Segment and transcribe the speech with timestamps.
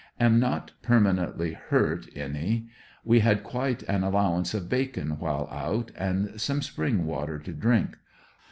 [0.19, 2.67] Am not permanently hurt any
[3.05, 7.53] We had quite an allow ance of bacon while out, and some spring water to
[7.53, 7.99] drink.